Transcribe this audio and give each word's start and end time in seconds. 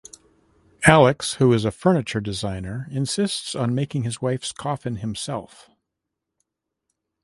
Alex, 0.87 1.33
who 1.35 1.53
is 1.53 1.63
a 1.63 1.69
furniture 1.69 2.19
designer, 2.19 2.87
insists 2.89 3.53
on 3.53 3.75
making 3.75 4.01
his 4.01 4.19
wife's 4.19 4.51
coffin 4.51 4.95
himself. 4.95 5.69